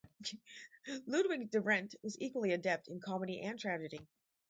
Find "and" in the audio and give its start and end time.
3.41-3.59